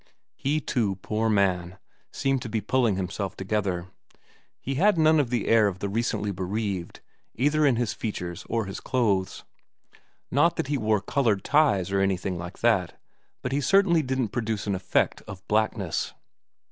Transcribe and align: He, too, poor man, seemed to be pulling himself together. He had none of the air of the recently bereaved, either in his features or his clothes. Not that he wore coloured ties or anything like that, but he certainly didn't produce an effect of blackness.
He, 0.35 0.59
too, 0.59 0.95
poor 1.03 1.29
man, 1.29 1.77
seemed 2.11 2.41
to 2.41 2.49
be 2.49 2.59
pulling 2.59 2.95
himself 2.95 3.37
together. 3.37 3.85
He 4.59 4.73
had 4.73 4.97
none 4.97 5.19
of 5.19 5.29
the 5.29 5.47
air 5.47 5.67
of 5.67 5.77
the 5.77 5.89
recently 5.89 6.31
bereaved, 6.31 7.01
either 7.35 7.67
in 7.67 7.75
his 7.75 7.93
features 7.93 8.43
or 8.49 8.65
his 8.65 8.79
clothes. 8.79 9.43
Not 10.31 10.55
that 10.55 10.69
he 10.69 10.77
wore 10.79 11.01
coloured 11.01 11.43
ties 11.43 11.91
or 11.91 11.99
anything 11.99 12.39
like 12.39 12.61
that, 12.61 12.99
but 13.43 13.51
he 13.51 13.61
certainly 13.61 14.01
didn't 14.01 14.29
produce 14.29 14.65
an 14.65 14.73
effect 14.73 15.21
of 15.27 15.47
blackness. 15.47 16.15